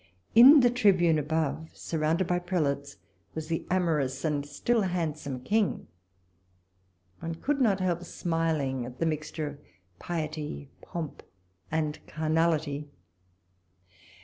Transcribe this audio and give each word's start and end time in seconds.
In 0.33 0.61
the 0.61 0.71
Tribune 0.71 1.19
above, 1.19 1.77
surrounded 1.77 2.25
by 2.25 2.39
prelates, 2.39 2.97
was 3.35 3.49
the 3.49 3.67
amorous 3.69 4.25
and 4.25 4.43
still 4.43 4.81
handsome 4.81 5.41
King. 5.41 5.89
One 7.19 7.35
could 7.35 7.61
not 7.61 7.79
help 7.79 8.01
smiling 8.03 8.83
at 8.83 8.97
the 8.97 9.05
mixture 9.05 9.45
of 9.47 9.59
piety, 9.99 10.71
pomp, 10.81 11.21
and 11.69 11.99
carnality. 12.07 12.87